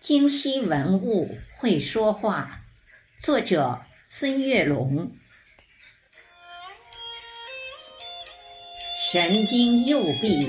[0.00, 2.62] 京西文物会说话，
[3.22, 5.12] 作者孙月龙。
[9.12, 10.48] 神经右臂，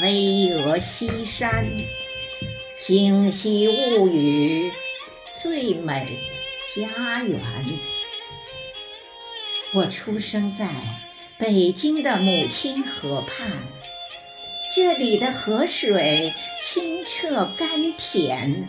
[0.00, 0.12] 巍
[0.54, 1.66] 峨西山，
[2.78, 4.70] 京西物语，
[5.42, 6.16] 最美
[6.72, 7.40] 家园。
[9.74, 10.70] 我出生在
[11.36, 13.50] 北京的母亲河畔。
[14.72, 16.32] 这里的河水
[16.62, 18.68] 清澈甘甜，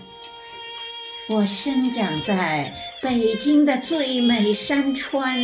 [1.30, 5.40] 我生长在北京的最美山川，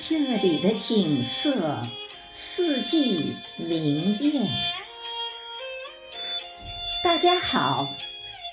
[0.00, 1.86] 这里的景色
[2.30, 4.48] 四季明艳。
[7.02, 7.86] 大家好，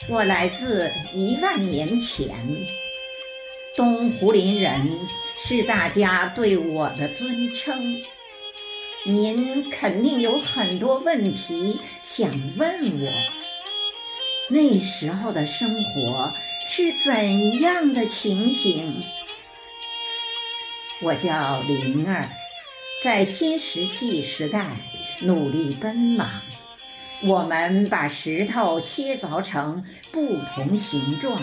[0.09, 2.27] 我来自一万年前，
[3.77, 4.99] 东湖林人
[5.37, 8.03] 是大家对我的尊称。
[9.03, 13.11] 您肯定有很多问题想问我。
[14.47, 16.31] 那时候的生活
[16.67, 19.03] 是怎样的情形？
[21.01, 22.29] 我叫灵儿，
[23.03, 24.67] 在新石器时代
[25.21, 26.29] 努力奔忙。
[27.23, 31.41] 我们把石头切凿成不同形状，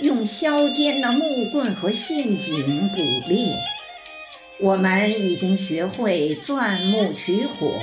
[0.00, 2.96] 用削尖的木棍和陷阱捕
[3.28, 3.58] 猎。
[4.60, 7.80] 我们已经学会钻木取火，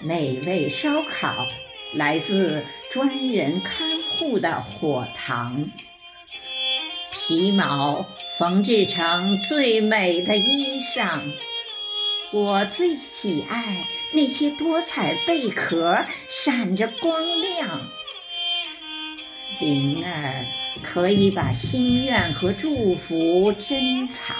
[0.00, 1.46] 美味烧烤
[1.94, 5.70] 来自专人看护的火塘。
[7.12, 8.04] 皮毛
[8.36, 11.20] 缝制成最美的衣裳，
[12.32, 17.88] 我最喜爱那些多彩贝壳，闪着光亮。
[19.60, 20.44] 灵儿
[20.82, 24.36] 可以把心愿和祝福珍藏。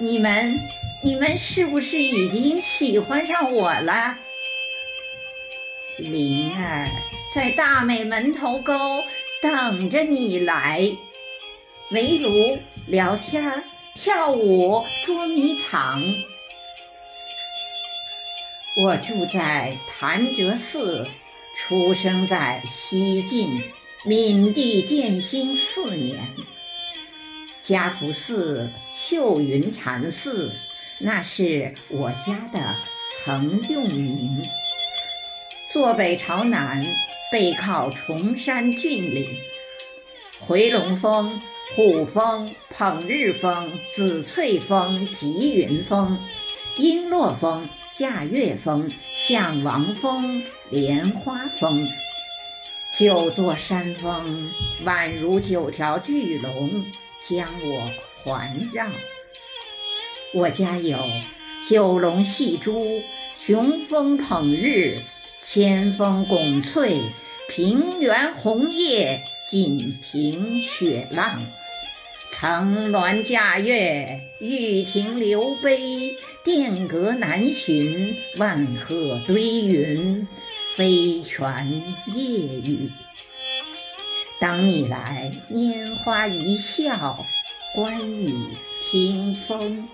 [0.00, 0.60] 你们，
[1.02, 4.16] 你们是不是已经喜欢上我了？
[5.98, 6.88] 灵儿
[7.34, 9.02] 在大美门头沟
[9.42, 10.88] 等着你来，
[11.90, 13.64] 围炉聊天、
[13.96, 16.00] 跳舞、捉迷藏。
[18.76, 21.04] 我住在潭柘寺，
[21.56, 23.60] 出生在西晋
[24.04, 26.20] 闵帝建兴四年。
[27.68, 30.54] 家福寺、秀云禅寺，
[31.00, 32.74] 那是我家的
[33.26, 34.48] 曾用名。
[35.70, 36.82] 坐北朝南，
[37.30, 39.36] 背靠崇山峻岭，
[40.40, 41.42] 回龙峰、
[41.76, 46.18] 虎峰、捧日峰、紫翠峰、吉云峰、
[46.78, 51.86] 璎珞峰、驾月峰、象王峰、莲花峰，
[52.94, 54.50] 九座山峰
[54.86, 56.86] 宛如九条巨龙。
[57.18, 57.90] 将我
[58.22, 58.86] 环绕。
[60.34, 60.98] 我家有
[61.68, 63.02] 九龙戏珠、
[63.34, 65.02] 雄风捧日、
[65.40, 67.00] 千峰拱翠、
[67.48, 71.46] 平原红叶、锦屏雪浪、
[72.30, 76.14] 层峦架月、玉亭流杯、
[76.44, 80.28] 殿阁南巡、万壑堆云、
[80.76, 81.82] 飞泉
[82.14, 82.92] 夜雨。
[84.40, 87.26] 当你来，拈花一笑，
[87.74, 89.88] 观雨听风。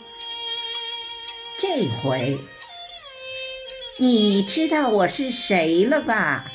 [1.58, 2.38] 这回
[3.96, 6.52] 你知道我是谁了吧？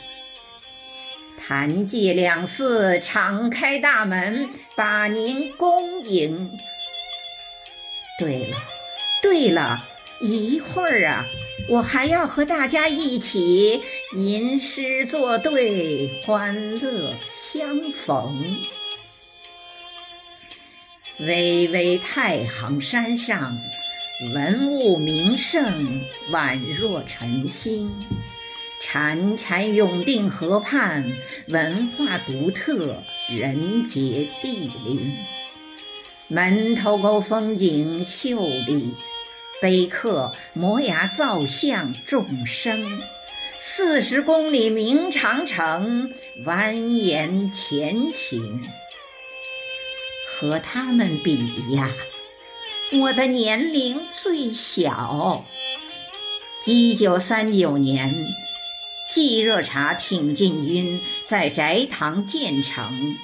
[1.40, 6.60] 谭记两寺敞开大门，把您恭迎。
[8.20, 8.58] 对了，
[9.24, 9.84] 对了，
[10.22, 11.26] 一会儿啊。
[11.70, 13.80] 我还要和大家一起
[14.16, 18.58] 吟诗作对，欢乐相逢。
[21.20, 23.56] 巍巍太行山上，
[24.34, 27.88] 文物名胜宛若晨星；
[28.82, 31.06] 潺潺永定河畔，
[31.50, 35.16] 文化独特，人杰地灵。
[36.28, 38.92] 门头沟风景秀丽。
[39.62, 43.02] 碑刻摩崖造像众生，
[43.58, 46.14] 四十公里明长城
[46.46, 48.70] 蜿蜒前行。
[50.26, 51.38] 和他们比
[51.74, 51.92] 呀，
[53.02, 55.44] 我的年龄最小。
[56.66, 58.16] 一九三九年，
[59.10, 63.18] 冀热察挺进军在翟塘建成，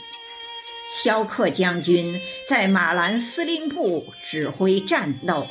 [0.90, 5.48] 萧克将军在马兰司令部指挥战斗。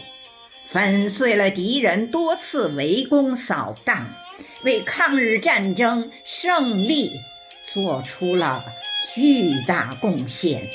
[0.66, 4.14] 粉碎了敌人多次围攻扫荡，
[4.62, 7.20] 为抗日战争胜利
[7.64, 8.64] 做出了
[9.14, 10.68] 巨大贡献。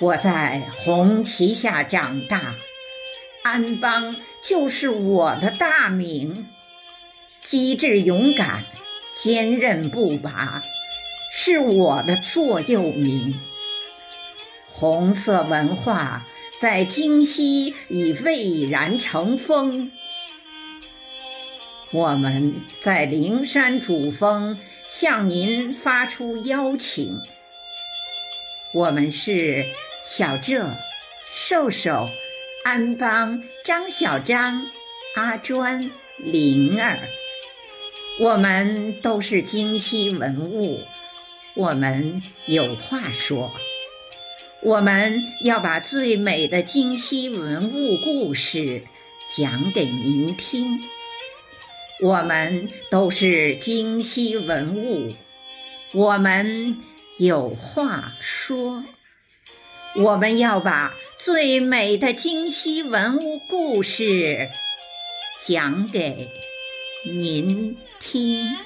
[0.00, 2.54] 我在红旗下长大，
[3.42, 6.48] 安邦就是我的大名。
[7.42, 8.64] 机智勇敢，
[9.12, 10.62] 坚韧不拔，
[11.32, 13.40] 是我的座右铭。
[14.66, 16.26] 红色文化
[16.60, 19.90] 在京西已蔚然成风。
[21.90, 27.18] 我们在灵山主峰向您发出邀请。
[28.74, 29.64] 我们是
[30.04, 30.70] 小浙、
[31.30, 32.10] 瘦瘦、
[32.62, 34.66] 安邦、张小张、
[35.16, 37.08] 阿专、灵儿，
[38.20, 40.82] 我们都是京西文物，
[41.54, 43.50] 我们有话说。
[44.62, 48.82] 我们要把最美的京西文物故事
[49.26, 50.82] 讲给您听。
[52.02, 55.14] 我们都是京西文物，
[55.92, 56.76] 我们
[57.18, 58.84] 有话说。
[59.96, 64.50] 我们要把最美的京西文物故事
[65.40, 66.28] 讲给
[67.16, 68.56] 您听。